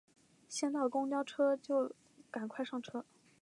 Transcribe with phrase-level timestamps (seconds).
[0.47, 1.91] 先到公车站就
[2.31, 3.05] 赶快上车